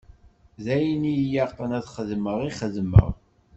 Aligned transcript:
D 0.63 0.65
ayen 0.75 1.03
i 1.11 1.13
ilaqen 1.23 1.71
ad 1.77 1.83
t-xedmeɣ, 1.85 2.37
i 2.49 2.51
xedmeɣ. 2.59 3.09